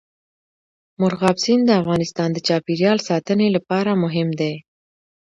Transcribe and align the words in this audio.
مورغاب 0.99 1.37
سیند 1.43 1.63
د 1.67 1.71
افغانستان 1.81 2.29
د 2.33 2.37
چاپیریال 2.47 2.97
ساتنې 3.09 3.47
لپاره 3.55 3.91
مهم 4.03 4.29
دی. 4.39 4.53